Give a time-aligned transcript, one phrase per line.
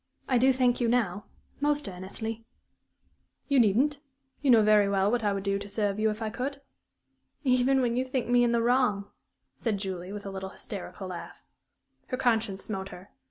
[0.27, 1.25] I do thank you now
[1.59, 2.43] most earnestly."
[3.47, 3.99] "You needn't.
[4.41, 6.59] You know very well what I would do to serve you if I could."
[7.43, 9.11] "Even when you think me in the wrong?"
[9.55, 11.43] said Julie, with a little, hysterical laugh.
[12.07, 13.11] Her conscience smote her.